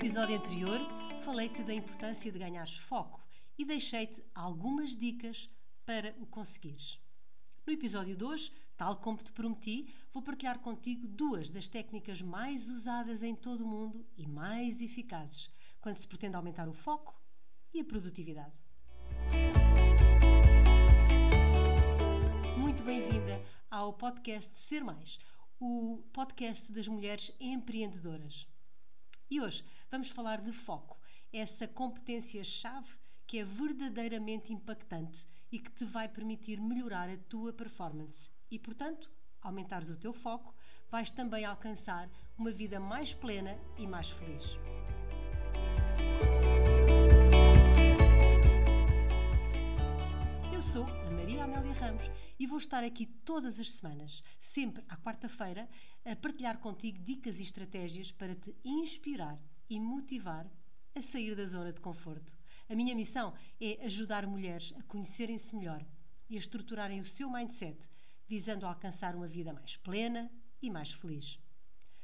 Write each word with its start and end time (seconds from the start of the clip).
episódio 0.00 0.34
anterior, 0.34 0.80
falei-te 1.22 1.62
da 1.62 1.74
importância 1.74 2.32
de 2.32 2.38
ganhares 2.38 2.74
foco 2.78 3.22
e 3.58 3.66
deixei-te 3.66 4.24
algumas 4.34 4.96
dicas 4.96 5.50
para 5.84 6.16
o 6.18 6.24
conseguires. 6.24 6.98
No 7.66 7.72
episódio 7.74 8.16
de 8.16 8.24
hoje, 8.24 8.50
tal 8.78 8.96
como 8.96 9.18
te 9.18 9.30
prometi, 9.30 9.92
vou 10.10 10.22
partilhar 10.22 10.58
contigo 10.60 11.06
duas 11.06 11.50
das 11.50 11.68
técnicas 11.68 12.22
mais 12.22 12.70
usadas 12.70 13.22
em 13.22 13.34
todo 13.34 13.60
o 13.60 13.68
mundo 13.68 14.08
e 14.16 14.26
mais 14.26 14.80
eficazes 14.80 15.50
quando 15.82 15.98
se 15.98 16.08
pretende 16.08 16.34
aumentar 16.34 16.66
o 16.66 16.72
foco 16.72 17.20
e 17.74 17.80
a 17.80 17.84
produtividade. 17.84 18.56
Muito 22.56 22.82
bem-vinda 22.82 23.38
ao 23.70 23.92
podcast 23.92 24.58
Ser 24.58 24.82
Mais, 24.82 25.18
o 25.60 26.02
podcast 26.10 26.72
das 26.72 26.88
mulheres 26.88 27.30
empreendedoras. 27.38 28.48
E 29.30 29.40
hoje 29.40 29.64
vamos 29.88 30.10
falar 30.10 30.40
de 30.40 30.52
foco, 30.52 30.98
essa 31.32 31.68
competência-chave 31.68 32.90
que 33.26 33.38
é 33.38 33.44
verdadeiramente 33.44 34.52
impactante 34.52 35.24
e 35.52 35.58
que 35.60 35.70
te 35.70 35.84
vai 35.84 36.08
permitir 36.08 36.60
melhorar 36.60 37.08
a 37.08 37.16
tua 37.16 37.52
performance 37.52 38.28
e, 38.50 38.58
portanto, 38.58 39.08
aumentares 39.40 39.88
o 39.88 39.96
teu 39.96 40.12
foco, 40.12 40.52
vais 40.90 41.12
também 41.12 41.44
alcançar 41.44 42.10
uma 42.36 42.50
vida 42.50 42.80
mais 42.80 43.14
plena 43.14 43.56
e 43.78 43.86
mais 43.86 44.10
feliz. 44.10 44.58
Eu 50.60 50.64
sou 50.64 50.84
a 50.84 51.10
Maria 51.10 51.44
Amélia 51.44 51.72
Ramos 51.72 52.04
e 52.38 52.46
vou 52.46 52.58
estar 52.58 52.84
aqui 52.84 53.06
todas 53.06 53.58
as 53.58 53.70
semanas, 53.70 54.22
sempre 54.38 54.84
à 54.90 54.96
quarta-feira, 54.98 55.66
a 56.04 56.14
partilhar 56.14 56.58
contigo 56.58 56.98
dicas 57.02 57.40
e 57.40 57.44
estratégias 57.44 58.12
para 58.12 58.34
te 58.34 58.54
inspirar 58.62 59.40
e 59.70 59.80
motivar 59.80 60.46
a 60.94 61.00
sair 61.00 61.34
da 61.34 61.46
zona 61.46 61.72
de 61.72 61.80
conforto. 61.80 62.36
A 62.68 62.74
minha 62.74 62.94
missão 62.94 63.32
é 63.58 63.82
ajudar 63.86 64.26
mulheres 64.26 64.74
a 64.76 64.82
conhecerem-se 64.82 65.56
melhor 65.56 65.82
e 66.28 66.36
a 66.36 66.38
estruturarem 66.38 67.00
o 67.00 67.06
seu 67.06 67.30
mindset, 67.30 67.78
visando 68.28 68.66
alcançar 68.66 69.16
uma 69.16 69.26
vida 69.26 69.54
mais 69.54 69.78
plena 69.78 70.30
e 70.60 70.68
mais 70.68 70.92
feliz. 70.92 71.40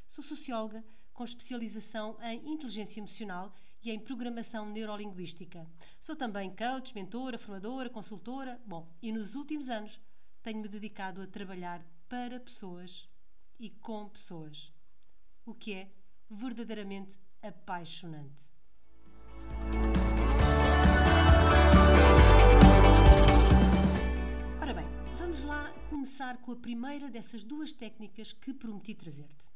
Sou 0.08 0.24
socióloga 0.24 0.82
com 1.12 1.24
especialização 1.24 2.16
em 2.22 2.54
inteligência 2.54 3.00
emocional 3.00 3.54
e 3.86 3.90
em 3.92 4.00
programação 4.00 4.68
neurolinguística. 4.68 5.64
Sou 6.00 6.16
também 6.16 6.50
coach, 6.50 6.92
mentora, 6.92 7.38
formadora, 7.38 7.88
consultora. 7.88 8.60
Bom, 8.66 8.92
e 9.00 9.12
nos 9.12 9.36
últimos 9.36 9.68
anos 9.68 10.00
tenho-me 10.42 10.66
dedicado 10.66 11.22
a 11.22 11.26
trabalhar 11.28 11.86
para 12.08 12.40
pessoas 12.40 13.08
e 13.60 13.70
com 13.70 14.08
pessoas, 14.08 14.72
o 15.44 15.54
que 15.54 15.72
é 15.72 15.92
verdadeiramente 16.28 17.16
apaixonante. 17.40 18.42
Ora 24.60 24.74
bem, 24.74 24.86
vamos 25.16 25.44
lá 25.44 25.72
começar 25.88 26.38
com 26.38 26.50
a 26.50 26.56
primeira 26.56 27.08
dessas 27.08 27.44
duas 27.44 27.72
técnicas 27.72 28.32
que 28.32 28.52
prometi 28.52 28.96
trazer-te. 28.96 29.54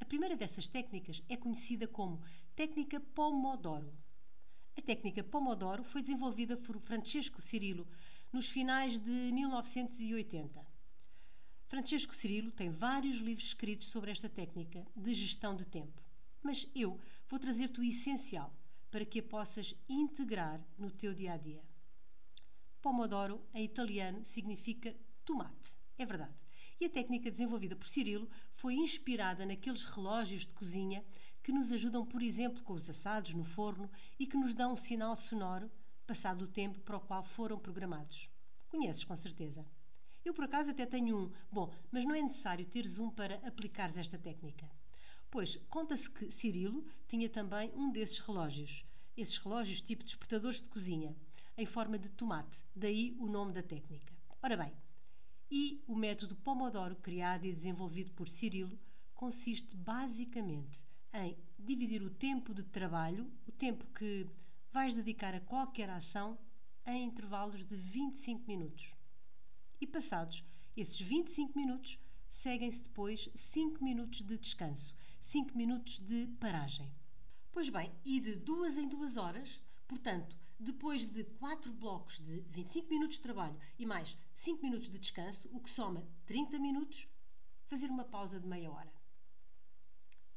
A 0.00 0.04
primeira 0.04 0.36
dessas 0.36 0.66
técnicas 0.66 1.22
é 1.28 1.36
conhecida 1.36 1.86
como 1.86 2.20
técnica 2.58 2.98
Pomodoro. 2.98 3.96
A 4.76 4.82
técnica 4.82 5.22
Pomodoro 5.22 5.84
foi 5.84 6.00
desenvolvida 6.00 6.56
por 6.56 6.76
Francesco 6.80 7.40
Cirilo 7.40 7.86
nos 8.32 8.48
finais 8.48 8.98
de 8.98 9.12
1980. 9.30 10.66
Francesco 11.68 12.16
Cirilo 12.16 12.50
tem 12.50 12.68
vários 12.68 13.18
livros 13.18 13.46
escritos 13.46 13.86
sobre 13.86 14.10
esta 14.10 14.28
técnica 14.28 14.84
de 14.96 15.14
gestão 15.14 15.54
de 15.54 15.64
tempo, 15.64 16.02
mas 16.42 16.68
eu 16.74 16.98
vou 17.28 17.38
trazer-te 17.38 17.78
o 17.78 17.84
essencial 17.84 18.52
para 18.90 19.06
que 19.06 19.20
a 19.20 19.22
possas 19.22 19.72
integrar 19.88 20.60
no 20.76 20.90
teu 20.90 21.14
dia 21.14 21.34
a 21.34 21.36
dia. 21.36 21.62
Pomodoro, 22.82 23.40
em 23.54 23.62
italiano, 23.62 24.24
significa 24.24 24.96
tomate. 25.24 25.78
É 25.96 26.04
verdade. 26.04 26.34
E 26.80 26.86
a 26.86 26.90
técnica 26.90 27.30
desenvolvida 27.30 27.76
por 27.76 27.86
Cirilo 27.86 28.28
foi 28.54 28.74
inspirada 28.74 29.46
naqueles 29.46 29.84
relógios 29.84 30.44
de 30.44 30.54
cozinha 30.54 31.04
que 31.48 31.52
nos 31.52 31.72
ajudam, 31.72 32.04
por 32.04 32.20
exemplo, 32.20 32.62
com 32.62 32.74
os 32.74 32.90
assados 32.90 33.32
no 33.32 33.42
forno 33.42 33.90
e 34.18 34.26
que 34.26 34.36
nos 34.36 34.52
dão 34.52 34.74
um 34.74 34.76
sinal 34.76 35.16
sonoro 35.16 35.70
passado 36.06 36.42
o 36.42 36.46
tempo 36.46 36.78
para 36.80 36.98
o 36.98 37.00
qual 37.00 37.22
foram 37.22 37.58
programados. 37.58 38.28
Conheces 38.68 39.02
com 39.02 39.16
certeza. 39.16 39.66
Eu, 40.22 40.34
por 40.34 40.44
acaso, 40.44 40.72
até 40.72 40.84
tenho 40.84 41.16
um. 41.16 41.32
Bom, 41.50 41.72
mas 41.90 42.04
não 42.04 42.14
é 42.14 42.20
necessário 42.20 42.66
teres 42.66 42.98
um 42.98 43.08
para 43.10 43.36
aplicares 43.36 43.96
esta 43.96 44.18
técnica. 44.18 44.70
Pois, 45.30 45.56
conta-se 45.70 46.10
que 46.10 46.30
Cirilo 46.30 46.84
tinha 47.06 47.30
também 47.30 47.72
um 47.74 47.90
desses 47.90 48.18
relógios. 48.18 48.84
Esses 49.16 49.38
relógios 49.38 49.80
tipo 49.80 50.04
despertadores 50.04 50.60
de 50.60 50.68
cozinha, 50.68 51.16
em 51.56 51.64
forma 51.64 51.98
de 51.98 52.10
tomate. 52.10 52.62
Daí 52.76 53.16
o 53.18 53.26
nome 53.26 53.54
da 53.54 53.62
técnica. 53.62 54.14
Ora 54.42 54.54
bem, 54.54 54.74
e 55.50 55.82
o 55.86 55.96
método 55.96 56.36
Pomodoro, 56.36 56.96
criado 56.96 57.46
e 57.46 57.54
desenvolvido 57.54 58.12
por 58.12 58.28
Cirilo, 58.28 58.78
consiste 59.14 59.74
basicamente 59.74 60.86
em 61.12 61.36
dividir 61.58 62.02
o 62.02 62.10
tempo 62.10 62.54
de 62.54 62.62
trabalho, 62.64 63.30
o 63.46 63.52
tempo 63.52 63.86
que 63.94 64.26
vais 64.72 64.94
dedicar 64.94 65.34
a 65.34 65.40
qualquer 65.40 65.90
ação, 65.90 66.38
em 66.86 67.04
intervalos 67.04 67.66
de 67.66 67.76
25 67.76 68.46
minutos. 68.46 68.94
E 69.80 69.86
passados 69.86 70.44
esses 70.76 71.00
25 71.00 71.58
minutos, 71.58 71.98
seguem-se 72.30 72.82
depois 72.82 73.28
5 73.34 73.82
minutos 73.82 74.22
de 74.22 74.38
descanso, 74.38 74.94
5 75.20 75.56
minutos 75.56 75.98
de 75.98 76.26
paragem. 76.40 76.90
Pois 77.50 77.68
bem, 77.68 77.92
e 78.04 78.20
de 78.20 78.36
duas 78.36 78.76
em 78.76 78.88
duas 78.88 79.16
horas, 79.16 79.62
portanto, 79.86 80.38
depois 80.58 81.06
de 81.06 81.24
4 81.24 81.72
blocos 81.72 82.20
de 82.20 82.40
25 82.50 82.90
minutos 82.90 83.16
de 83.16 83.22
trabalho 83.22 83.58
e 83.78 83.86
mais 83.86 84.16
5 84.34 84.62
minutos 84.62 84.90
de 84.90 84.98
descanso, 84.98 85.48
o 85.52 85.60
que 85.60 85.70
soma 85.70 86.06
30 86.26 86.58
minutos, 86.58 87.08
fazer 87.66 87.90
uma 87.90 88.04
pausa 88.04 88.40
de 88.40 88.46
meia 88.46 88.70
hora. 88.70 88.97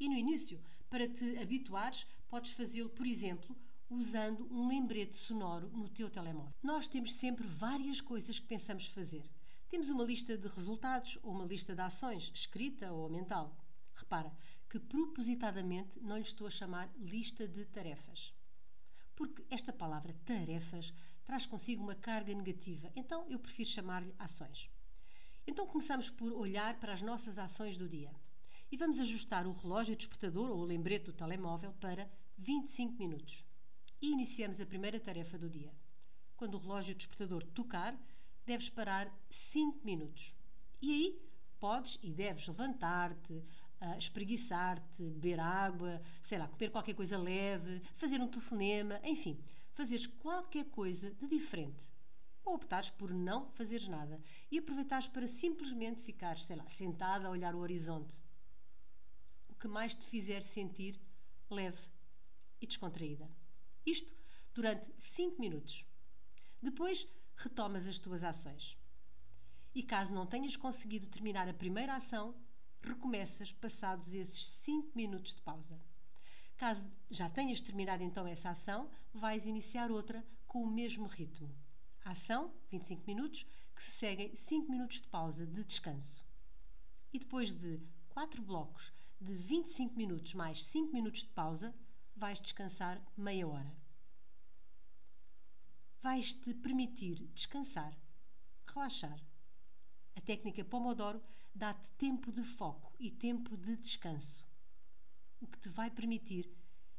E 0.01 0.09
no 0.09 0.15
início, 0.15 0.59
para 0.89 1.07
te 1.07 1.37
habituares, 1.37 2.07
podes 2.27 2.53
fazê-lo, 2.53 2.89
por 2.89 3.05
exemplo, 3.05 3.55
usando 3.87 4.51
um 4.51 4.67
lembrete 4.67 5.15
sonoro 5.15 5.69
no 5.69 5.87
teu 5.87 6.09
telemóvel. 6.09 6.55
Nós 6.63 6.87
temos 6.87 7.13
sempre 7.13 7.45
várias 7.45 8.01
coisas 8.01 8.39
que 8.39 8.47
pensamos 8.47 8.87
fazer. 8.87 9.29
Temos 9.69 9.89
uma 9.89 10.03
lista 10.03 10.35
de 10.35 10.47
resultados 10.47 11.19
ou 11.21 11.31
uma 11.31 11.45
lista 11.45 11.75
de 11.75 11.81
ações, 11.81 12.31
escrita 12.33 12.91
ou 12.91 13.11
mental. 13.11 13.55
Repara 13.93 14.35
que 14.67 14.79
propositadamente 14.79 15.99
não 16.01 16.17
lhe 16.17 16.23
estou 16.23 16.47
a 16.47 16.49
chamar 16.49 16.89
lista 16.97 17.47
de 17.47 17.63
tarefas. 17.65 18.33
Porque 19.15 19.45
esta 19.51 19.71
palavra 19.71 20.15
tarefas 20.25 20.91
traz 21.25 21.45
consigo 21.45 21.83
uma 21.83 21.93
carga 21.93 22.33
negativa, 22.33 22.91
então 22.95 23.27
eu 23.29 23.37
prefiro 23.37 23.69
chamar-lhe 23.69 24.15
ações. 24.17 24.67
Então 25.45 25.67
começamos 25.67 26.09
por 26.09 26.33
olhar 26.33 26.79
para 26.79 26.91
as 26.91 27.03
nossas 27.03 27.37
ações 27.37 27.77
do 27.77 27.87
dia 27.87 28.11
e 28.71 28.77
vamos 28.77 28.99
ajustar 28.99 29.45
o 29.45 29.51
relógio 29.51 29.95
despertador 29.95 30.49
ou 30.49 30.59
o 30.59 30.63
lembrete 30.63 31.05
do 31.05 31.13
telemóvel 31.13 31.73
para 31.73 32.09
25 32.37 32.97
minutos 32.97 33.45
e 34.01 34.11
iniciamos 34.11 34.59
a 34.59 34.65
primeira 34.65 34.99
tarefa 34.99 35.37
do 35.37 35.49
dia. 35.49 35.71
Quando 36.37 36.55
o 36.55 36.57
relógio 36.57 36.95
despertador 36.95 37.43
tocar, 37.43 37.95
deves 38.45 38.69
parar 38.69 39.13
5 39.29 39.85
minutos. 39.85 40.35
E 40.81 40.91
aí 40.91 41.21
podes 41.59 41.99
e 42.01 42.11
deves 42.11 42.47
levantar-te, 42.47 43.33
uh, 43.33 43.97
espreguiçar-te, 43.99 45.03
beber 45.03 45.39
água, 45.39 46.01
sei 46.23 46.39
lá, 46.39 46.47
comer 46.47 46.71
qualquer 46.71 46.95
coisa 46.95 47.17
leve, 47.17 47.81
fazer 47.97 48.19
um 48.19 48.27
telefonema, 48.27 48.99
enfim, 49.03 49.37
fazeres 49.73 50.07
qualquer 50.07 50.65
coisa 50.65 51.11
de 51.11 51.27
diferente. 51.27 51.85
Ou 52.43 52.55
optares 52.55 52.89
por 52.89 53.13
não 53.13 53.51
fazeres 53.51 53.87
nada 53.87 54.19
e 54.49 54.57
aproveitares 54.57 55.07
para 55.07 55.27
simplesmente 55.27 56.01
ficar, 56.01 56.39
sei 56.39 56.55
lá, 56.55 56.67
sentada 56.67 57.27
a 57.27 57.31
olhar 57.31 57.53
o 57.53 57.59
horizonte. 57.59 58.19
Que 59.61 59.67
mais 59.67 59.93
te 59.93 60.07
fizer 60.07 60.41
sentir 60.41 60.99
leve 61.47 61.77
e 62.59 62.65
descontraída. 62.65 63.29
Isto 63.85 64.15
durante 64.55 64.91
5 64.97 65.39
minutos. 65.39 65.85
Depois 66.59 67.07
retomas 67.35 67.85
as 67.85 67.99
tuas 67.99 68.23
ações. 68.23 68.75
E 69.75 69.83
caso 69.83 70.15
não 70.15 70.25
tenhas 70.25 70.57
conseguido 70.57 71.07
terminar 71.07 71.47
a 71.47 71.53
primeira 71.53 71.93
ação, 71.93 72.33
recomeças 72.81 73.51
passados 73.51 74.15
esses 74.15 74.47
5 74.47 74.97
minutos 74.97 75.35
de 75.35 75.43
pausa. 75.43 75.79
Caso 76.57 76.91
já 77.07 77.29
tenhas 77.29 77.61
terminado 77.61 78.01
então 78.01 78.25
essa 78.25 78.49
ação, 78.49 78.89
vais 79.13 79.45
iniciar 79.45 79.91
outra 79.91 80.25
com 80.47 80.63
o 80.63 80.71
mesmo 80.71 81.05
ritmo. 81.05 81.55
Ação, 82.03 82.51
25 82.71 83.03
minutos, 83.05 83.45
que 83.75 83.83
se 83.83 83.91
seguem 83.91 84.33
5 84.33 84.71
minutos 84.71 85.03
de 85.03 85.07
pausa 85.07 85.45
de 85.45 85.63
descanso. 85.63 86.25
E 87.13 87.19
depois 87.19 87.53
de 87.53 87.79
4 88.09 88.41
blocos 88.41 88.91
de 89.21 89.33
25 89.33 89.95
minutos 89.95 90.33
mais 90.33 90.65
5 90.65 90.91
minutos 90.91 91.21
de 91.21 91.29
pausa, 91.29 91.75
vais 92.15 92.41
descansar 92.41 92.99
meia 93.15 93.47
hora. 93.47 93.71
Vais-te 96.01 96.55
permitir 96.55 97.27
descansar, 97.27 97.95
relaxar. 98.65 99.21
A 100.15 100.21
técnica 100.21 100.65
Pomodoro 100.65 101.21
dá-te 101.53 101.91
tempo 101.91 102.31
de 102.31 102.43
foco 102.43 102.91
e 102.99 103.11
tempo 103.11 103.55
de 103.55 103.75
descanso, 103.75 104.43
o 105.39 105.45
que 105.45 105.59
te 105.59 105.69
vai 105.69 105.91
permitir 105.91 106.51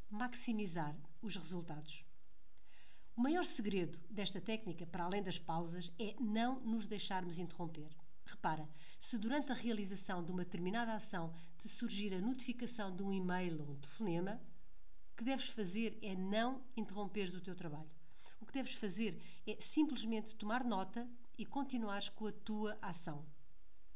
maximizar 0.09 0.97
os 1.21 1.37
resultados. 1.37 2.05
O 3.17 3.21
maior 3.21 3.45
segredo 3.45 3.99
desta 4.09 4.41
técnica, 4.41 4.87
para 4.87 5.05
além 5.05 5.23
das 5.23 5.39
pausas, 5.41 5.93
é 5.99 6.15
não 6.21 6.61
nos 6.61 6.87
deixarmos 6.87 7.39
interromper. 7.39 7.91
Repara, 8.25 8.69
se 9.03 9.19
durante 9.19 9.51
a 9.51 9.55
realização 9.55 10.23
de 10.23 10.31
uma 10.31 10.45
determinada 10.45 10.95
ação 10.95 11.35
te 11.59 11.69
surgir 11.69 12.15
a 12.15 12.21
notificação 12.21 12.95
de 12.95 13.03
um 13.03 13.13
e-mail 13.13 13.61
ou 13.61 13.73
um 13.73 13.81
telefonema, 13.81 14.41
o 15.13 15.17
que 15.17 15.25
deves 15.25 15.49
fazer 15.49 15.99
é 16.01 16.15
não 16.15 16.63
interromperes 16.77 17.35
o 17.35 17.41
teu 17.41 17.57
trabalho. 17.57 17.91
O 18.41 18.47
que 18.47 18.53
deves 18.53 18.75
fazer 18.77 19.21
é 19.45 19.57
simplesmente 19.59 20.37
tomar 20.37 20.63
nota 20.63 21.11
e 21.37 21.45
continuares 21.45 22.09
com 22.11 22.29
a 22.29 22.33
tua 22.33 22.79
ação. 22.81 23.27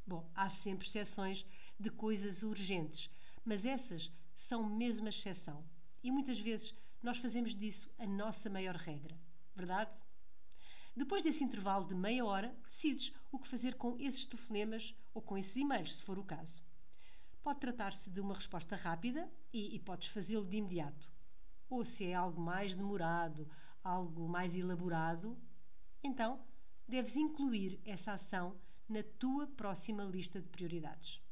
Bom, 0.05 0.29
há 0.35 0.51
sempre 0.51 0.89
exceções 0.89 1.47
de 1.79 1.89
coisas 1.89 2.43
urgentes, 2.43 3.09
mas 3.45 3.65
essas 3.65 4.11
são 4.35 4.69
mesmo 4.69 5.07
a 5.07 5.11
exceção. 5.11 5.65
E 6.03 6.11
muitas 6.11 6.41
vezes 6.41 6.75
nós 7.01 7.19
fazemos 7.19 7.55
disso 7.55 7.89
a 7.97 8.09
nossa 8.09 8.51
maior 8.51 8.75
regra, 8.75 9.17
verdade? 9.55 9.93
Depois 10.97 11.23
desse 11.23 11.45
intervalo 11.45 11.87
de 11.87 11.95
meia 11.95 12.25
hora, 12.25 12.57
decides 12.65 13.13
o 13.31 13.39
que 13.39 13.47
fazer 13.47 13.75
com 13.75 13.99
esses 13.99 14.25
telefonemas 14.27 14.95
ou 15.13 15.21
com 15.21 15.37
esses 15.37 15.55
e-mails, 15.55 15.97
se 15.97 16.03
for 16.03 16.19
o 16.19 16.25
caso. 16.25 16.63
Pode 17.43 17.61
tratar-se 17.61 18.09
de 18.09 18.19
uma 18.19 18.35
resposta 18.35 18.75
rápida 18.75 19.31
e, 19.53 19.77
e 19.77 19.79
podes 19.79 20.09
fazê-lo 20.09 20.47
de 20.47 20.57
imediato. 20.57 21.13
Ou 21.69 21.85
se 21.85 22.07
é 22.07 22.15
algo 22.15 22.41
mais 22.41 22.75
demorado, 22.75 23.47
algo 23.85 24.27
mais 24.27 24.57
elaborado, 24.57 25.39
então 26.03 26.41
deves 26.89 27.15
incluir 27.15 27.79
essa 27.85 28.13
ação 28.13 28.59
na 28.89 29.03
tua 29.03 29.47
próxima 29.49 30.03
lista 30.03 30.41
de 30.41 30.49
prioridades. 30.49 31.23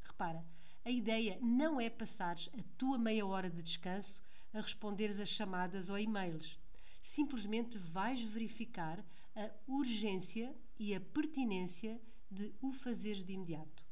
Repara, 0.00 0.46
a 0.82 0.90
ideia 0.90 1.38
não 1.42 1.78
é 1.80 1.90
passares 1.90 2.48
a 2.58 2.62
tua 2.78 2.98
meia 2.98 3.26
hora 3.26 3.50
de 3.50 3.62
descanso 3.62 4.22
a 4.52 4.60
responderes 4.60 5.20
a 5.20 5.26
chamadas 5.26 5.90
ou 5.90 5.98
e-mails. 5.98 6.58
Simplesmente 7.04 7.76
vais 7.76 8.24
verificar 8.24 9.04
a 9.36 9.50
urgência 9.66 10.56
e 10.78 10.94
a 10.94 11.00
pertinência 11.00 12.00
de 12.30 12.54
o 12.62 12.72
fazeres 12.72 13.22
de 13.22 13.34
imediato. 13.34 13.86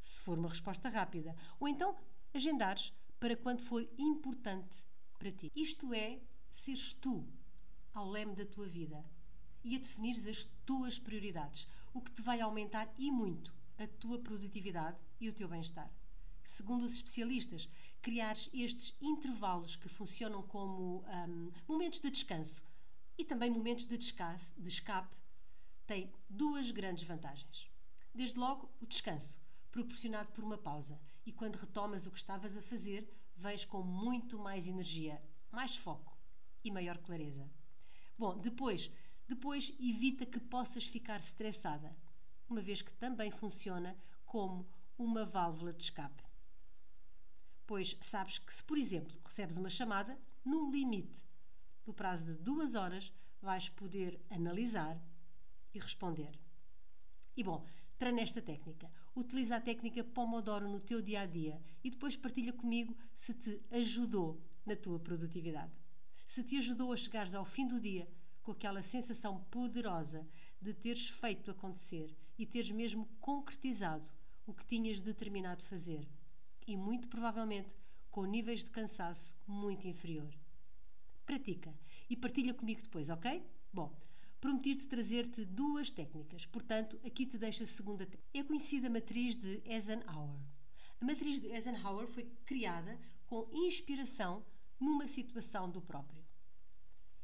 Se 0.00 0.18
for 0.22 0.38
uma 0.38 0.48
resposta 0.48 0.88
rápida. 0.88 1.36
Ou 1.60 1.68
então 1.68 1.94
agendares 2.32 2.94
para 3.20 3.36
quando 3.36 3.60
for 3.60 3.86
importante 3.98 4.74
para 5.18 5.30
ti. 5.30 5.52
Isto 5.54 5.92
é 5.92 6.18
seres 6.48 6.94
tu 6.94 7.28
ao 7.92 8.08
leme 8.08 8.34
da 8.34 8.46
tua 8.46 8.66
vida 8.66 9.04
e 9.62 9.76
a 9.76 9.78
definires 9.78 10.26
as 10.26 10.46
tuas 10.64 10.98
prioridades, 10.98 11.68
o 11.92 12.00
que 12.00 12.10
te 12.10 12.22
vai 12.22 12.40
aumentar 12.40 12.90
e 12.96 13.12
muito 13.12 13.54
a 13.78 13.86
tua 13.86 14.18
produtividade 14.18 14.98
e 15.20 15.28
o 15.28 15.34
teu 15.34 15.46
bem-estar 15.46 15.92
segundo 16.48 16.84
os 16.84 16.94
especialistas, 16.94 17.68
criar 18.00 18.36
estes 18.52 18.94
intervalos 19.00 19.76
que 19.76 19.88
funcionam 19.88 20.42
como 20.42 21.04
um, 21.04 21.52
momentos 21.66 22.00
de 22.00 22.10
descanso 22.10 22.64
e 23.18 23.24
também 23.24 23.50
momentos 23.50 23.86
de, 23.86 23.96
descasse, 23.96 24.52
de 24.56 24.68
escape 24.68 25.16
tem 25.86 26.12
duas 26.28 26.70
grandes 26.70 27.04
vantagens. 27.04 27.70
Desde 28.14 28.38
logo, 28.38 28.70
o 28.80 28.86
descanso, 28.86 29.40
proporcionado 29.70 30.30
por 30.32 30.44
uma 30.44 30.58
pausa, 30.58 31.00
e 31.24 31.32
quando 31.32 31.56
retomas 31.56 32.06
o 32.06 32.10
que 32.10 32.18
estavas 32.18 32.56
a 32.56 32.62
fazer, 32.62 33.08
vens 33.36 33.64
com 33.64 33.82
muito 33.82 34.38
mais 34.38 34.68
energia, 34.68 35.22
mais 35.50 35.76
foco 35.76 36.16
e 36.62 36.70
maior 36.70 36.98
clareza. 36.98 37.50
Bom, 38.18 38.38
depois, 38.38 38.90
depois 39.28 39.72
evita 39.78 40.24
que 40.24 40.40
possas 40.40 40.86
ficar 40.86 41.18
estressada, 41.18 41.96
uma 42.48 42.60
vez 42.60 42.82
que 42.82 42.92
também 42.92 43.30
funciona 43.30 43.96
como 44.24 44.66
uma 44.96 45.24
válvula 45.24 45.72
de 45.72 45.82
escape 45.82 46.25
pois 47.66 47.96
sabes 48.00 48.38
que 48.38 48.54
se, 48.54 48.62
por 48.62 48.78
exemplo, 48.78 49.18
recebes 49.24 49.56
uma 49.56 49.68
chamada, 49.68 50.18
no 50.44 50.70
limite, 50.70 51.20
no 51.84 51.92
prazo 51.92 52.24
de 52.24 52.34
duas 52.34 52.74
horas, 52.74 53.12
vais 53.40 53.68
poder 53.68 54.20
analisar 54.30 55.00
e 55.74 55.78
responder. 55.78 56.38
E 57.36 57.42
bom, 57.42 57.64
treina 57.98 58.20
esta 58.20 58.40
técnica. 58.40 58.90
Utiliza 59.14 59.56
a 59.56 59.60
técnica 59.60 60.04
Pomodoro 60.04 60.68
no 60.68 60.80
teu 60.80 61.02
dia 61.02 61.22
a 61.22 61.26
dia 61.26 61.60
e 61.82 61.90
depois 61.90 62.16
partilha 62.16 62.52
comigo 62.52 62.96
se 63.14 63.34
te 63.34 63.60
ajudou 63.70 64.40
na 64.64 64.76
tua 64.76 64.98
produtividade. 64.98 65.72
Se 66.26 66.42
te 66.42 66.56
ajudou 66.56 66.92
a 66.92 66.96
chegares 66.96 67.34
ao 67.34 67.44
fim 67.44 67.66
do 67.66 67.80
dia 67.80 68.08
com 68.42 68.52
aquela 68.52 68.82
sensação 68.82 69.44
poderosa 69.50 70.26
de 70.60 70.72
teres 70.72 71.08
feito 71.08 71.50
acontecer 71.50 72.16
e 72.38 72.46
teres 72.46 72.70
mesmo 72.70 73.06
concretizado 73.20 74.08
o 74.46 74.54
que 74.54 74.64
tinhas 74.64 75.00
determinado 75.00 75.62
fazer 75.64 76.08
e 76.66 76.76
muito 76.76 77.08
provavelmente 77.08 77.70
com 78.10 78.24
níveis 78.24 78.64
de 78.64 78.70
cansaço 78.70 79.36
muito 79.46 79.86
inferior. 79.86 80.32
Pratica 81.24 81.74
e 82.08 82.16
partilha 82.16 82.54
comigo 82.54 82.82
depois, 82.82 83.10
ok? 83.10 83.44
Bom, 83.72 83.94
prometi-te 84.40 84.86
trazer-te 84.86 85.44
duas 85.44 85.90
técnicas, 85.90 86.46
portanto, 86.46 86.98
aqui 87.04 87.26
te 87.26 87.36
deixo 87.36 87.62
a 87.62 87.66
segunda. 87.66 88.08
É 88.32 88.42
conhecida 88.42 88.86
a 88.86 88.90
matriz 88.90 89.34
de 89.36 89.62
Eisenhower. 89.64 90.40
A 91.00 91.04
matriz 91.04 91.40
de 91.40 91.48
Eisenhower 91.48 92.06
foi 92.06 92.24
criada 92.44 92.98
com 93.26 93.48
inspiração 93.52 94.44
numa 94.80 95.06
situação 95.06 95.70
do 95.70 95.82
próprio. 95.82 96.24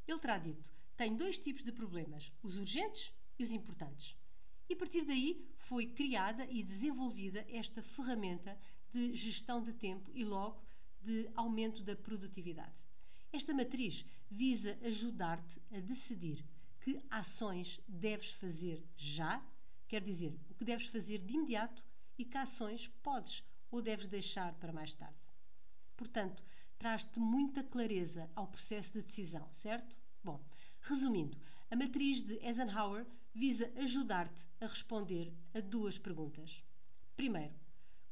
Ele 0.06 0.18
terá 0.18 0.38
dito: 0.38 0.70
tem 0.96 1.16
dois 1.16 1.38
tipos 1.38 1.64
de 1.64 1.72
problemas, 1.72 2.32
os 2.42 2.56
urgentes 2.56 3.12
e 3.38 3.42
os 3.42 3.52
importantes. 3.52 4.16
E 4.68 4.74
a 4.74 4.76
partir 4.76 5.04
daí 5.04 5.46
foi 5.56 5.86
criada 5.86 6.46
e 6.50 6.62
desenvolvida 6.62 7.44
esta 7.48 7.82
ferramenta 7.82 8.58
de 8.92 9.14
gestão 9.14 9.62
de 9.62 9.72
tempo 9.72 10.10
e, 10.14 10.24
logo, 10.24 10.62
de 11.00 11.28
aumento 11.34 11.82
da 11.82 11.96
produtividade. 11.96 12.82
Esta 13.32 13.54
matriz 13.54 14.04
visa 14.30 14.78
ajudar-te 14.82 15.60
a 15.72 15.80
decidir 15.80 16.44
que 16.80 16.98
ações 17.10 17.80
deves 17.88 18.32
fazer 18.32 18.84
já, 18.96 19.42
quer 19.88 20.02
dizer, 20.02 20.38
o 20.50 20.54
que 20.54 20.64
deves 20.64 20.86
fazer 20.86 21.18
de 21.18 21.34
imediato 21.34 21.84
e 22.18 22.24
que 22.24 22.36
ações 22.36 22.88
podes 23.02 23.42
ou 23.70 23.80
deves 23.80 24.06
deixar 24.06 24.54
para 24.54 24.72
mais 24.72 24.92
tarde. 24.94 25.16
Portanto, 25.96 26.44
traz-te 26.78 27.18
muita 27.18 27.62
clareza 27.62 28.30
ao 28.34 28.48
processo 28.48 28.94
de 28.94 29.02
decisão, 29.02 29.48
certo? 29.52 29.98
Bom, 30.22 30.44
resumindo, 30.80 31.38
a 31.70 31.76
matriz 31.76 32.22
de 32.22 32.34
Eisenhower 32.44 33.06
visa 33.32 33.72
ajudar-te 33.76 34.46
a 34.60 34.66
responder 34.66 35.32
a 35.54 35.60
duas 35.60 35.98
perguntas. 35.98 36.62
Primeiro, 37.16 37.54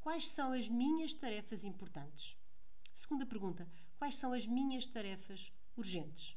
Quais 0.01 0.29
são 0.29 0.53
as 0.53 0.67
minhas 0.67 1.15
tarefas 1.15 1.63
importantes? 1.65 2.37
Segunda 2.93 3.27
pergunta: 3.27 3.69
quais 3.99 4.17
são 4.17 4.33
as 4.33 4.47
minhas 4.47 4.87
tarefas 4.87 5.53
urgentes? 5.77 6.37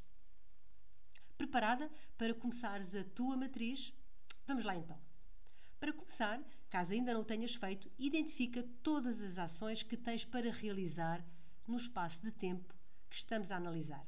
Preparada 1.37 1.89
para 2.17 2.33
começares 2.33 2.93
a 2.93 3.03
tua 3.03 3.37
matriz? 3.37 3.93
Vamos 4.45 4.65
lá 4.65 4.75
então. 4.75 4.99
Para 5.79 5.93
começar, 5.93 6.41
caso 6.69 6.93
ainda 6.93 7.13
não 7.13 7.23
tenhas 7.23 7.55
feito, 7.55 7.89
identifica 7.97 8.63
todas 8.81 9.21
as 9.21 9.37
ações 9.37 9.81
que 9.81 9.97
tens 9.97 10.25
para 10.25 10.51
realizar 10.51 11.25
no 11.65 11.77
espaço 11.77 12.21
de 12.21 12.31
tempo 12.31 12.73
que 13.09 13.15
estamos 13.15 13.49
a 13.49 13.55
analisar. 13.55 14.05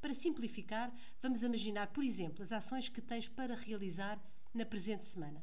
Para 0.00 0.14
simplificar, 0.14 0.92
vamos 1.20 1.42
imaginar, 1.42 1.86
por 1.88 2.02
exemplo, 2.02 2.42
as 2.42 2.52
ações 2.52 2.88
que 2.88 3.00
tens 3.00 3.28
para 3.28 3.54
realizar 3.54 4.20
na 4.52 4.66
presente 4.66 5.06
semana. 5.06 5.40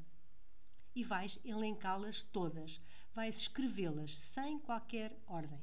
E 0.99 1.03
vais 1.05 1.39
elencá-las 1.45 2.23
todas, 2.23 2.81
vais 3.15 3.37
escrevê-las 3.37 4.19
sem 4.19 4.59
qualquer 4.59 5.17
ordem. 5.25 5.61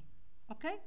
Ok? 0.49 0.81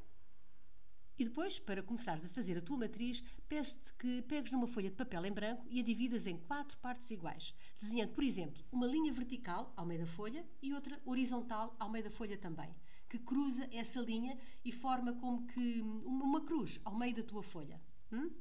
E 1.20 1.24
depois, 1.24 1.60
para 1.60 1.84
começares 1.84 2.26
a 2.26 2.30
fazer 2.30 2.58
a 2.58 2.62
tua 2.62 2.80
matriz, 2.80 3.24
peço-te 3.48 3.94
que 3.94 4.24
pegues 4.24 4.52
numa 4.52 4.66
folha 4.66 4.90
de 4.90 4.96
papel 4.96 5.24
em 5.28 5.32
branco 5.32 5.68
e 5.70 5.80
a 5.80 5.84
dividas 5.84 6.26
em 6.26 6.36
quatro 6.36 6.80
partes 6.80 7.12
iguais, 7.12 7.54
desenhando, 7.80 8.14
por 8.14 8.24
exemplo, 8.24 8.66
uma 8.72 8.88
linha 8.88 9.14
vertical 9.14 9.72
ao 9.78 9.86
meio 9.86 10.00
da 10.00 10.08
folha 10.08 10.44
e 10.64 10.74
outra 10.74 11.00
horizontal 11.06 11.76
ao 11.78 11.92
meio 11.92 12.06
da 12.06 12.10
folha 12.10 12.36
também, 12.36 12.74
que 13.08 13.20
cruza 13.20 13.70
essa 13.72 14.02
linha 14.02 14.36
e 14.66 14.72
forma 14.72 15.14
como 15.14 15.46
que 15.46 15.80
uma 15.80 16.42
cruz 16.42 16.80
ao 16.84 16.98
meio 16.98 17.14
da 17.14 17.22
tua 17.22 17.44
folha. 17.44 17.80
Hum? 18.12 18.32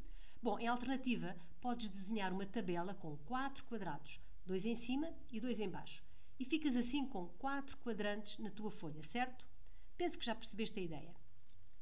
Bom, 0.43 0.59
em 0.59 0.69
alternativa, 0.69 1.37
podes 1.61 1.91
desenhar 1.91 2.33
uma 2.33 2.47
tabela 2.47 2.95
com 2.95 3.15
quatro 3.27 3.63
quadrados, 3.65 4.23
dois 4.49 4.65
em 4.65 4.75
cima 4.75 5.15
e 5.31 5.39
dois 5.39 5.61
em 5.61 5.69
baixo, 5.69 6.03
e 6.41 6.45
ficas 6.47 6.75
assim 6.75 7.07
com 7.07 7.29
quatro 7.37 7.77
quadrantes 7.77 8.39
na 8.39 8.51
tua 8.51 8.71
folha, 8.71 9.03
certo? 9.03 9.47
Penso 9.95 10.19
que 10.19 10.25
já 10.25 10.35
percebeste 10.35 10.81
a 10.81 10.83
ideia. 10.83 11.15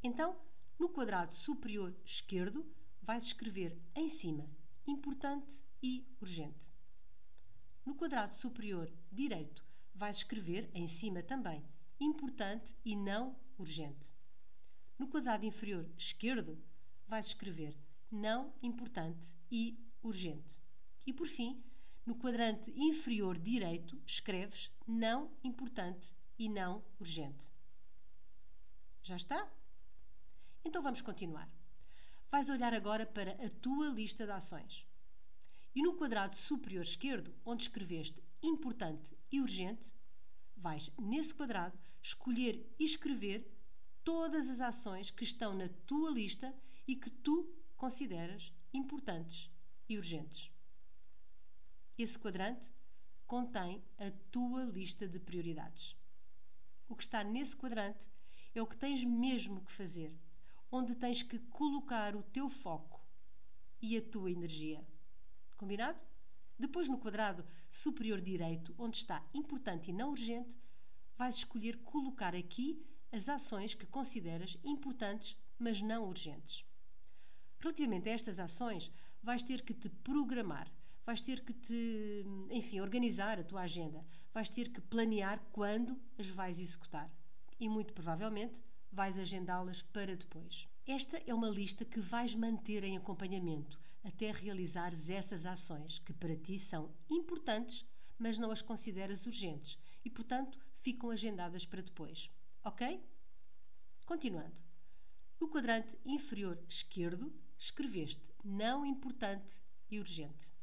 Então, 0.03 0.37
no 0.77 0.89
quadrado 0.89 1.33
superior 1.33 1.97
esquerdo, 2.05 2.67
vais 3.01 3.23
escrever 3.23 3.81
em 3.95 4.09
cima 4.09 4.51
importante 4.85 5.63
e 5.81 6.05
urgente. 6.21 6.75
No 7.85 7.95
quadrado 7.95 8.35
superior 8.35 8.93
direito, 9.13 9.65
vais 9.95 10.17
escrever 10.17 10.69
em 10.75 10.89
cima 10.89 11.23
também 11.23 11.65
importante 12.01 12.75
e 12.85 12.97
não 12.97 13.37
urgente. 13.57 14.13
No 14.99 15.07
quadrado 15.07 15.47
inferior 15.47 15.89
esquerdo, 15.97 16.61
vais 17.07 17.27
escrever 17.27 17.79
não 18.11 18.53
importante 18.61 19.33
e 19.53 19.79
urgente. 20.03 20.61
E 21.07 21.13
por 21.13 21.29
fim, 21.29 21.63
no 22.07 22.15
quadrante 22.15 22.73
inferior 22.77 23.37
direito, 23.37 24.01
escreves 24.07 24.71
não 24.87 25.37
importante 25.43 26.15
e 26.39 26.49
não 26.49 26.85
urgente. 27.01 27.45
Já 29.03 29.17
está? 29.17 29.51
Então 30.65 30.83
vamos 30.83 31.03
continuar. 31.03 31.51
Vais 32.31 32.49
olhar 32.49 32.73
agora 32.73 33.05
para 33.05 33.33
a 33.45 33.49
tua 33.61 33.89
lista 33.89 34.25
de 34.25 34.33
ações. 34.33 34.87
E 35.75 35.83
no 35.83 35.95
quadrado 35.95 36.37
superior 36.37 36.83
esquerdo, 36.83 37.35
onde 37.45 37.65
escreveste 37.65 38.23
importante 38.43 39.17
e 39.31 39.41
urgente, 39.41 39.93
vais 40.57 40.91
nesse 40.99 41.35
quadrado 41.35 41.79
escolher 42.01 42.73
e 42.79 42.85
escrever 42.85 43.53
todas 44.05 44.49
as 44.49 44.61
ações 44.61 45.11
que 45.11 45.25
estão 45.25 45.53
na 45.53 45.69
tua 45.87 46.11
lista 46.11 46.55
e 46.87 46.95
que 46.95 47.11
tu 47.11 47.53
consideras 47.77 48.53
importantes 48.73 49.51
e 49.89 49.99
urgentes. 49.99 50.56
Esse 51.99 52.19
quadrante 52.19 52.71
contém 53.27 53.83
a 53.99 54.11
tua 54.31 54.65
lista 54.65 55.09
de 55.09 55.19
prioridades. 55.19 55.97
O 56.87 56.95
que 56.95 57.03
está 57.03 57.25
nesse 57.25 57.57
quadrante 57.57 58.07
é 58.55 58.61
o 58.61 58.67
que 58.67 58.77
tens 58.77 59.03
mesmo 59.03 59.63
que 59.63 59.73
fazer, 59.73 60.15
onde 60.71 60.95
tens 60.95 61.23
que 61.23 61.39
colocar 61.39 62.15
o 62.15 62.23
teu 62.23 62.51
foco 62.51 63.03
e 63.81 63.97
a 63.97 64.03
tua 64.03 64.31
energia. 64.31 64.87
Combinado? 65.57 66.03
Depois, 66.59 66.87
no 66.87 66.99
quadrado 66.99 67.47
superior 67.71 68.21
direito, 68.21 68.75
onde 68.77 68.99
está 68.99 69.27
importante 69.33 69.91
e 69.91 69.95
não 69.95 70.11
urgente, 70.11 70.55
vais 71.17 71.37
escolher 71.37 71.79
colocar 71.79 72.35
aqui 72.35 72.85
as 73.11 73.27
ações 73.27 73.75
que 73.75 73.87
consideras 73.87 74.59
importantes, 74.63 75.35
mas 75.59 75.81
não 75.81 76.07
urgentes. 76.07 76.63
Relativamente 77.59 78.09
a 78.11 78.13
estas 78.13 78.39
ações, 78.39 78.93
vais 79.23 79.43
ter 79.43 79.63
que 79.63 79.73
te 79.73 79.89
programar, 79.89 80.71
vais 81.07 81.23
ter 81.23 81.45
que 81.45 81.53
te, 81.53 82.25
enfim, 82.51 82.81
organizar 82.81 83.39
a 83.39 83.45
tua 83.45 83.63
agenda, 83.63 84.05
vais 84.35 84.51
ter 84.51 84.71
que 84.71 84.81
planear 84.81 85.41
quando 85.53 85.97
as 86.19 86.27
vais 86.27 86.59
executar 86.59 87.09
e 87.61 87.69
muito 87.69 87.93
provavelmente 87.93 88.61
vais 88.91 89.17
agendá-las 89.17 89.83
para 89.83 90.17
depois. 90.17 90.67
Esta 90.85 91.23
é 91.25 91.33
uma 91.33 91.49
lista 91.49 91.85
que 91.85 92.01
vais 92.01 92.35
manter 92.35 92.83
em 92.83 92.97
acompanhamento 92.97 93.79
até 94.03 94.33
realizares 94.33 95.09
essas 95.09 95.47
ações 95.47 96.01
que 96.01 96.13
para 96.13 96.37
ti 96.37 96.59
são 96.59 96.93
importantes, 97.09 97.85
mas 98.19 98.37
não 98.37 98.51
as 98.51 98.63
consideras 98.63 99.27
urgentes 99.27 99.79
e, 100.05 100.11
portanto, 100.11 100.59
ficam 100.81 101.11
agendadas 101.11 101.65
para 101.65 101.83
depois. 101.83 102.31
Ok? 102.65 103.01
Continuando. 104.05 104.61
No 105.41 105.49
quadrante 105.49 105.97
inferior 106.05 106.59
esquerdo, 106.69 107.33
escreveste 107.59 108.23
não 108.43 108.85
importante 108.85 109.53
e 109.91 109.99
urgente. 109.99 110.56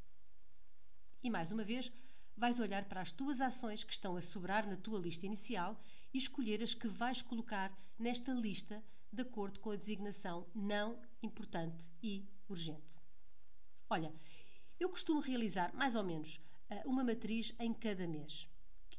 E 1.24 1.30
mais 1.30 1.54
uma 1.54 1.64
vez, 1.64 1.90
vais 2.36 2.60
olhar 2.60 2.84
para 2.84 3.00
as 3.00 3.14
tuas 3.14 3.40
ações 3.40 3.84
que 3.84 3.94
estão 3.94 4.18
a 4.18 4.22
sobrar 4.22 4.68
na 4.68 4.76
tua 4.76 5.00
lista 5.00 5.26
inicial 5.26 5.80
e 6.14 6.18
escolher 6.18 6.62
as 6.62 6.74
que 6.74 6.88
vais 6.88 7.22
colocar 7.22 7.72
nesta 7.98 8.34
lista 8.34 8.84
de 9.12 9.22
acordo 9.22 9.60
com 9.62 9.72
a 9.72 9.76
designação 9.78 10.46
não 10.54 11.00
importante 11.22 11.90
e 12.02 12.28
urgente. 12.50 13.02
Olha, 13.90 14.14
eu 14.78 14.90
costumo 14.90 15.22
realizar 15.22 15.74
mais 15.74 15.96
ou 15.96 16.04
menos 16.04 16.42
eh, 16.70 16.84
uma 16.86 17.06
matriz 17.06 17.54
em 17.58 17.74
cada 17.74 18.06
mês. 18.06 18.50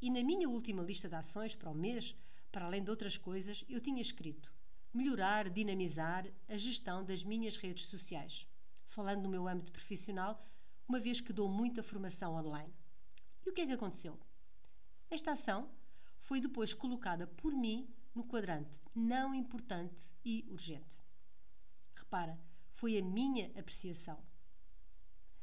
E 0.00 0.08
na 0.08 0.22
minha 0.22 0.48
última 0.48 0.82
lista 0.82 1.08
de 1.08 1.16
ações 1.16 1.54
para 1.54 1.70
o 1.70 1.74
mês, 1.74 2.16
para 2.50 2.64
além 2.64 2.82
de 2.82 2.90
outras 2.90 3.18
coisas, 3.18 3.64
eu 3.68 3.80
tinha 3.80 4.00
escrito 4.00 4.54
melhorar, 4.94 5.50
dinamizar 5.50 6.26
a 6.48 6.56
gestão 6.56 7.04
das 7.04 7.22
minhas 7.22 7.56
redes 7.56 7.86
sociais. 7.86 8.46
Falando 8.86 9.24
no 9.24 9.28
meu 9.28 9.46
âmbito 9.46 9.72
profissional, 9.72 10.40
uma 10.88 11.00
vez 11.00 11.20
que 11.20 11.32
dou 11.32 11.48
muita 11.48 11.82
formação 11.82 12.34
online. 12.34 12.72
E 13.44 13.50
o 13.50 13.52
que 13.52 13.62
é 13.62 13.66
que 13.66 13.72
aconteceu? 13.72 14.18
Esta 15.10 15.32
ação 15.32 15.70
foi 16.20 16.40
depois 16.40 16.72
colocada 16.72 17.26
por 17.26 17.52
mim 17.52 17.88
no 18.14 18.24
quadrante 18.24 18.78
não 18.94 19.34
importante 19.34 20.12
e 20.24 20.44
urgente. 20.48 21.02
Repara, 21.94 22.38
foi 22.72 22.98
a 22.98 23.02
minha 23.02 23.50
apreciação. 23.58 24.18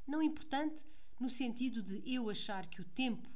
Não 0.07 0.21
importante 0.21 0.81
no 1.19 1.29
sentido 1.29 1.83
de 1.83 2.01
eu 2.11 2.29
achar 2.29 2.67
que 2.67 2.81
o 2.81 2.85
tempo 2.85 3.29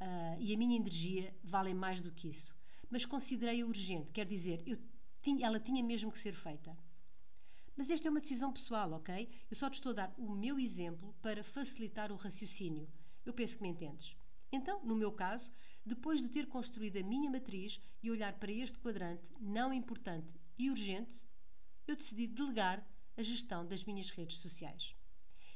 uh, 0.00 0.40
e 0.40 0.54
a 0.54 0.56
minha 0.56 0.76
energia 0.76 1.34
valem 1.42 1.74
mais 1.74 2.00
do 2.00 2.10
que 2.10 2.28
isso, 2.28 2.54
mas 2.88 3.06
considerei-a 3.06 3.66
urgente, 3.66 4.10
quer 4.10 4.26
dizer, 4.26 4.62
eu 4.66 4.76
ela 5.42 5.60
tinha 5.60 5.82
mesmo 5.82 6.10
que 6.10 6.18
ser 6.18 6.34
feita. 6.34 6.76
Mas 7.76 7.90
esta 7.90 8.08
é 8.08 8.10
uma 8.10 8.20
decisão 8.20 8.52
pessoal, 8.52 8.92
ok? 8.92 9.28
Eu 9.50 9.56
só 9.56 9.70
te 9.70 9.74
estou 9.74 9.90
a 9.90 9.94
dar 9.94 10.14
o 10.18 10.30
meu 10.30 10.58
exemplo 10.58 11.14
para 11.22 11.44
facilitar 11.44 12.12
o 12.12 12.16
raciocínio. 12.16 12.88
Eu 13.24 13.32
penso 13.32 13.56
que 13.56 13.62
me 13.62 13.68
entendes. 13.68 14.16
Então, 14.52 14.84
no 14.84 14.96
meu 14.96 15.12
caso, 15.12 15.52
depois 15.84 16.20
de 16.20 16.28
ter 16.28 16.46
construído 16.46 16.98
a 16.98 17.02
minha 17.02 17.30
matriz 17.30 17.80
e 18.02 18.10
olhar 18.10 18.38
para 18.38 18.52
este 18.52 18.78
quadrante 18.78 19.30
não 19.40 19.72
importante 19.72 20.28
e 20.58 20.70
urgente, 20.70 21.22
eu 21.86 21.96
decidi 21.96 22.26
delegar 22.26 22.86
a 23.16 23.22
gestão 23.22 23.66
das 23.66 23.84
minhas 23.84 24.10
redes 24.10 24.38
sociais. 24.38 24.94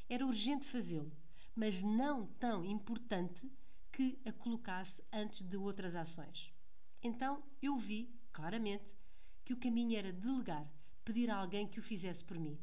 Era 0.09 0.27
urgente 0.27 0.67
fazê-lo, 0.67 1.13
mas 1.55 1.83
não 1.83 2.27
tão 2.27 2.65
importante 2.65 3.51
que 3.93 4.19
a 4.25 4.33
colocasse 4.33 5.03
antes 5.13 5.43
de 5.43 5.57
outras 5.57 5.95
ações. 5.95 6.53
Então 7.03 7.45
eu 7.63 7.77
vi, 7.77 8.13
claramente, 8.33 8.95
que 9.45 9.53
o 9.53 9.57
caminho 9.57 9.97
era 9.97 10.13
delegar 10.13 10.69
pedir 11.05 11.31
a 11.31 11.37
alguém 11.37 11.67
que 11.69 11.79
o 11.79 11.83
fizesse 11.83 12.25
por 12.25 12.39
mim. 12.39 12.59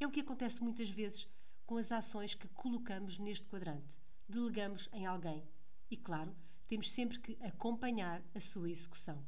É 0.00 0.06
o 0.06 0.10
que 0.10 0.20
acontece 0.20 0.62
muitas 0.62 0.90
vezes 0.90 1.28
com 1.64 1.76
as 1.76 1.92
ações 1.92 2.34
que 2.34 2.48
colocamos 2.48 3.18
neste 3.18 3.46
quadrante. 3.46 3.96
Delegamos 4.28 4.88
em 4.92 5.06
alguém. 5.06 5.46
E, 5.90 5.96
claro, 5.96 6.34
temos 6.66 6.90
sempre 6.90 7.20
que 7.20 7.38
acompanhar 7.40 8.22
a 8.34 8.40
sua 8.40 8.68
execução. 8.68 9.24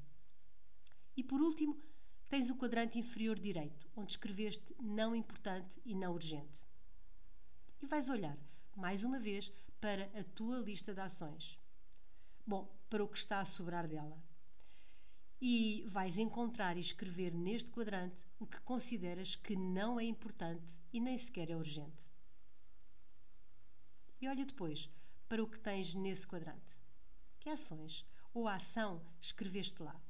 E, 1.16 1.22
por 1.22 1.40
último, 1.40 1.80
tens 2.28 2.50
o 2.50 2.56
quadrante 2.56 2.98
inferior 2.98 3.38
direito, 3.38 3.88
onde 3.94 4.12
escreveste 4.12 4.74
não 4.80 5.14
importante 5.14 5.80
e 5.84 5.94
não 5.94 6.12
urgente. 6.12 6.64
E 7.80 7.86
vais 7.86 8.08
olhar, 8.08 8.36
mais 8.74 9.04
uma 9.04 9.18
vez, 9.20 9.52
para 9.80 10.10
a 10.18 10.24
tua 10.24 10.58
lista 10.58 10.92
de 10.92 11.00
ações. 11.00 11.58
Bom, 12.46 12.68
para 12.90 13.04
o 13.04 13.08
que 13.08 13.18
está 13.18 13.40
a 13.40 13.44
sobrar 13.44 13.86
dela 13.86 14.20
e 15.46 15.84
vais 15.88 16.16
encontrar 16.16 16.78
e 16.78 16.80
escrever 16.80 17.34
neste 17.34 17.70
quadrante 17.70 18.24
o 18.38 18.46
que 18.46 18.58
consideras 18.62 19.36
que 19.36 19.54
não 19.54 20.00
é 20.00 20.04
importante 20.04 20.80
e 20.90 20.98
nem 20.98 21.18
sequer 21.18 21.50
é 21.50 21.54
urgente. 21.54 22.02
E 24.22 24.26
olha 24.26 24.46
depois 24.46 24.88
para 25.28 25.44
o 25.44 25.46
que 25.46 25.58
tens 25.58 25.92
nesse 25.92 26.26
quadrante. 26.26 26.80
Que 27.38 27.50
ações 27.50 28.06
ou 28.32 28.48
ação 28.48 29.04
escreveste 29.20 29.82
lá? 29.82 30.00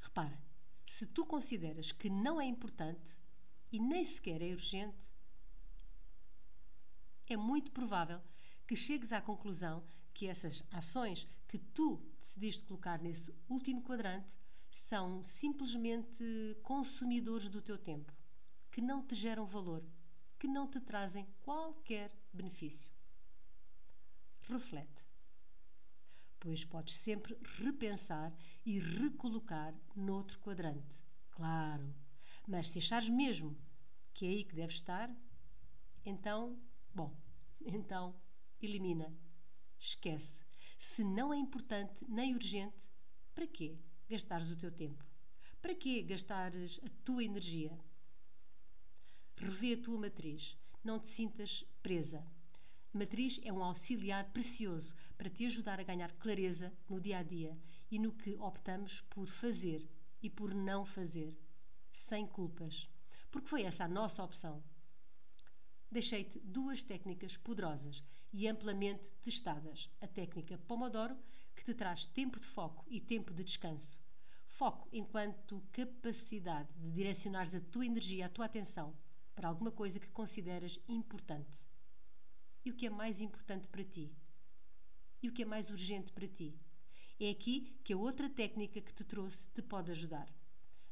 Repara, 0.00 0.42
se 0.84 1.06
tu 1.06 1.24
consideras 1.24 1.92
que 1.92 2.10
não 2.10 2.40
é 2.40 2.46
importante 2.46 3.16
e 3.70 3.78
nem 3.78 4.04
sequer 4.04 4.42
é 4.42 4.50
urgente, 4.50 4.98
é 7.28 7.36
muito 7.36 7.70
provável 7.70 8.20
que 8.66 8.74
chegues 8.74 9.12
à 9.12 9.22
conclusão 9.22 9.86
que 10.12 10.26
essas 10.26 10.64
ações 10.72 11.28
que 11.48 11.58
tu 11.58 11.96
decidiste 12.20 12.62
colocar 12.64 13.00
nesse 13.00 13.34
último 13.48 13.82
quadrante 13.82 14.36
são 14.70 15.22
simplesmente 15.22 16.22
consumidores 16.62 17.48
do 17.48 17.62
teu 17.62 17.78
tempo, 17.78 18.12
que 18.70 18.82
não 18.82 19.04
te 19.04 19.14
geram 19.14 19.46
valor, 19.46 19.82
que 20.38 20.46
não 20.46 20.68
te 20.68 20.78
trazem 20.78 21.26
qualquer 21.40 22.14
benefício. 22.32 22.90
Reflete. 24.42 25.04
Pois 26.38 26.64
podes 26.64 26.94
sempre 26.94 27.36
repensar 27.56 28.32
e 28.64 28.78
recolocar 28.78 29.74
noutro 29.96 30.38
quadrante. 30.38 30.94
Claro. 31.30 31.92
Mas 32.46 32.70
se 32.70 32.78
achares 32.78 33.08
mesmo 33.08 33.58
que 34.14 34.26
é 34.26 34.28
aí 34.28 34.44
que 34.44 34.54
deves 34.54 34.76
estar, 34.76 35.10
então, 36.04 36.60
bom, 36.94 37.16
então 37.60 38.14
elimina. 38.60 39.12
Esquece 39.78 40.47
se 40.78 41.02
não 41.02 41.34
é 41.34 41.36
importante 41.36 42.04
nem 42.08 42.34
urgente, 42.34 42.76
para 43.34 43.46
quê 43.46 43.78
gastares 44.08 44.50
o 44.50 44.56
teu 44.56 44.70
tempo? 44.70 45.04
Para 45.60 45.74
quê 45.74 46.02
gastares 46.02 46.80
a 46.84 46.88
tua 47.04 47.24
energia? 47.24 47.76
Revê 49.36 49.74
a 49.74 49.82
tua 49.82 49.98
matriz. 49.98 50.56
Não 50.82 50.98
te 50.98 51.08
sintas 51.08 51.64
presa. 51.82 52.24
Matriz 52.92 53.40
é 53.44 53.52
um 53.52 53.62
auxiliar 53.62 54.32
precioso 54.32 54.94
para 55.16 55.28
te 55.28 55.44
ajudar 55.44 55.78
a 55.78 55.82
ganhar 55.82 56.12
clareza 56.12 56.72
no 56.88 57.00
dia 57.00 57.18
a 57.18 57.22
dia 57.22 57.58
e 57.90 57.98
no 57.98 58.12
que 58.12 58.36
optamos 58.36 59.02
por 59.02 59.26
fazer 59.26 59.88
e 60.22 60.30
por 60.30 60.54
não 60.54 60.84
fazer, 60.84 61.38
sem 61.92 62.26
culpas, 62.26 62.88
porque 63.30 63.48
foi 63.48 63.62
essa 63.62 63.84
a 63.84 63.88
nossa 63.88 64.22
opção. 64.22 64.62
Deixei-te 65.90 66.38
duas 66.40 66.82
técnicas 66.82 67.36
poderosas 67.36 68.02
e 68.30 68.46
amplamente 68.46 69.08
testadas. 69.22 69.90
A 70.00 70.06
técnica 70.06 70.58
Pomodoro, 70.58 71.16
que 71.56 71.64
te 71.64 71.72
traz 71.72 72.04
tempo 72.04 72.38
de 72.38 72.46
foco 72.46 72.84
e 72.88 73.00
tempo 73.00 73.32
de 73.32 73.42
descanso. 73.42 74.02
Foco 74.46 74.86
enquanto 74.92 75.62
capacidade 75.72 76.74
de 76.74 76.90
direcionares 76.90 77.54
a 77.54 77.60
tua 77.60 77.86
energia, 77.86 78.26
a 78.26 78.28
tua 78.28 78.44
atenção 78.44 78.94
para 79.34 79.48
alguma 79.48 79.70
coisa 79.70 79.98
que 79.98 80.10
consideras 80.10 80.78
importante. 80.88 81.64
E 82.64 82.70
o 82.70 82.74
que 82.74 82.86
é 82.86 82.90
mais 82.90 83.20
importante 83.22 83.66
para 83.68 83.84
ti? 83.84 84.12
E 85.22 85.28
o 85.28 85.32
que 85.32 85.42
é 85.42 85.46
mais 85.46 85.70
urgente 85.70 86.12
para 86.12 86.28
ti? 86.28 86.58
É 87.18 87.30
aqui 87.30 87.78
que 87.82 87.94
a 87.94 87.96
outra 87.96 88.28
técnica 88.28 88.80
que 88.80 88.92
te 88.92 89.04
trouxe 89.04 89.46
te 89.54 89.62
pode 89.62 89.90
ajudar. 89.90 90.28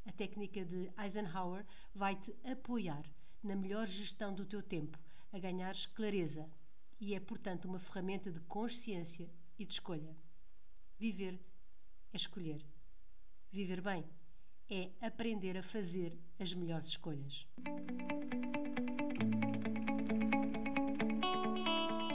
A 0.07 0.13
técnica 0.13 0.65
de 0.65 0.91
Eisenhower 0.97 1.67
vai 1.95 2.17
te 2.17 2.35
apoiar 2.45 3.05
na 3.43 3.55
melhor 3.55 3.87
gestão 3.87 4.35
do 4.35 4.45
teu 4.45 4.63
tempo, 4.63 4.99
a 5.33 5.39
ganhares 5.39 5.87
clareza 5.87 6.49
e 7.01 7.15
é, 7.15 7.21
portanto, 7.21 7.67
uma 7.67 7.79
ferramenta 7.79 8.31
de 8.31 8.41
consciência 8.41 9.31
e 9.59 9.65
de 9.65 9.73
escolha. 9.73 10.17
Viver 10.99 11.39
é 12.13 12.17
escolher. 12.17 12.65
Viver 13.51 13.81
bem 13.81 14.05
é 14.69 14.91
aprender 15.01 15.57
a 15.57 15.63
fazer 15.63 16.19
as 16.39 16.53
melhores 16.53 16.87
escolhas. 16.87 17.47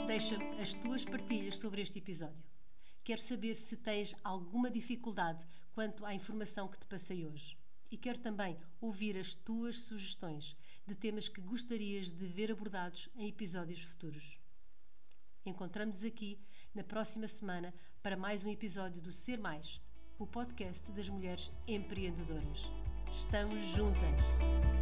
Deixa-me 0.06 0.60
as 0.60 0.74
tuas 0.74 1.04
partilhas 1.04 1.58
sobre 1.58 1.80
este 1.80 1.98
episódio. 1.98 2.44
Quero 3.02 3.20
saber 3.20 3.54
se 3.54 3.76
tens 3.76 4.14
alguma 4.22 4.70
dificuldade 4.70 5.44
quanto 5.72 6.04
à 6.04 6.14
informação 6.14 6.68
que 6.68 6.78
te 6.78 6.86
passei 6.86 7.26
hoje. 7.26 7.56
E 7.92 7.96
quero 7.98 8.18
também 8.18 8.58
ouvir 8.80 9.18
as 9.18 9.34
tuas 9.34 9.82
sugestões 9.82 10.56
de 10.86 10.94
temas 10.94 11.28
que 11.28 11.42
gostarias 11.42 12.10
de 12.10 12.24
ver 12.24 12.50
abordados 12.50 13.10
em 13.14 13.28
episódios 13.28 13.82
futuros. 13.82 14.40
Encontramos-nos 15.44 16.02
aqui 16.02 16.40
na 16.74 16.82
próxima 16.82 17.28
semana 17.28 17.74
para 18.02 18.16
mais 18.16 18.46
um 18.46 18.50
episódio 18.50 19.02
do 19.02 19.12
Ser 19.12 19.38
Mais, 19.38 19.78
o 20.18 20.26
podcast 20.26 20.90
das 20.90 21.10
mulheres 21.10 21.52
empreendedoras. 21.68 22.60
Estamos 23.10 23.62
juntas! 23.76 24.81